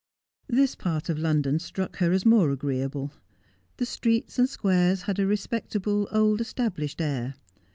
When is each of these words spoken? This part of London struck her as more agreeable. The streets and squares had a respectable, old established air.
This 0.47 0.73
part 0.73 1.09
of 1.09 1.19
London 1.19 1.59
struck 1.59 1.97
her 1.97 2.11
as 2.11 2.25
more 2.25 2.49
agreeable. 2.49 3.11
The 3.77 3.85
streets 3.85 4.39
and 4.39 4.49
squares 4.49 5.03
had 5.03 5.19
a 5.19 5.27
respectable, 5.27 6.07
old 6.11 6.41
established 6.41 6.99
air. 6.99 7.35